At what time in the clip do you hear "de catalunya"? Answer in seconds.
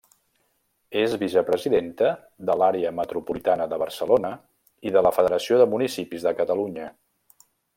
6.29-6.89